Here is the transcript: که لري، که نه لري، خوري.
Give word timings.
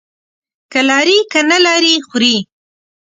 که 0.71 0.79
لري، 0.89 1.19
که 1.31 1.39
نه 1.49 1.57
لري، 1.65 1.95
خوري. 2.07 2.35